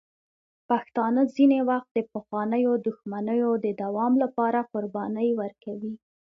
[0.69, 5.93] پښتانه ځینې وخت د پخوانیو دښمنیو د دوام لپاره قربانۍ ورکوي.